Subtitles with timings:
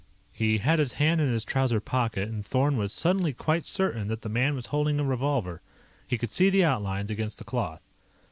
[0.33, 4.23] He had his hand in his trouser pocket, and Thorn was suddenly quite certain that
[4.23, 5.61] the man was holding a revolver.
[6.07, 7.83] He could see the outlines against the cloth.